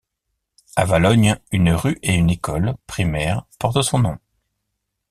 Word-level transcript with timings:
A 0.75 0.83
Valognes, 0.85 1.37
une 1.51 1.73
rue 1.73 1.99
et 2.01 2.15
une 2.15 2.31
école 2.31 2.73
primaire 2.87 3.45
portent 3.59 3.83
son 3.83 3.99
nom. 3.99 4.17